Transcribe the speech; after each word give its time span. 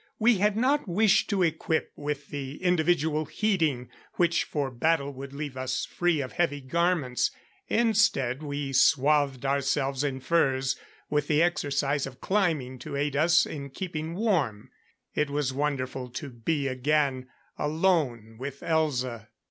We 0.17 0.39
had 0.39 0.57
not 0.57 0.87
wished 0.87 1.29
to 1.29 1.43
equip 1.43 1.91
with 1.95 2.29
the 2.29 2.55
individual 2.63 3.25
heating, 3.25 3.91
which 4.13 4.45
for 4.45 4.71
battle 4.71 5.13
would 5.13 5.31
leave 5.31 5.55
us 5.55 5.85
free 5.85 6.21
of 6.21 6.31
heavy 6.31 6.59
garments; 6.59 7.29
instead 7.67 8.41
we 8.41 8.73
swathed 8.73 9.45
ourselves 9.45 10.03
in 10.03 10.19
furs, 10.19 10.75
with 11.11 11.27
the 11.27 11.43
exercise 11.43 12.07
of 12.07 12.19
climbing 12.19 12.79
to 12.79 12.95
aid 12.95 13.15
us 13.15 13.45
in 13.45 13.69
keeping 13.69 14.15
warm. 14.15 14.71
It 15.13 15.29
was 15.29 15.53
wonderful 15.53 16.09
to 16.09 16.31
be 16.31 16.67
again 16.67 17.29
alone 17.59 18.37
with 18.39 18.61
Elza. 18.61 19.27